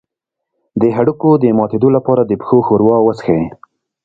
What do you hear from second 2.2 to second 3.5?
د پښو ښوروا وڅښئ